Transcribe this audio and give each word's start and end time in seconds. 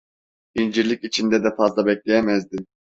İncirlik 0.55 1.03
içinde 1.03 1.43
de 1.43 1.55
fazla 1.55 1.85
bekleyemezdi. 1.85 2.65